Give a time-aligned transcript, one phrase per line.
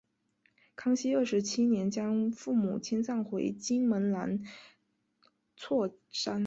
[0.75, 4.41] 康熙二十七年将父母迁葬回金门兰
[5.55, 6.39] 厝山。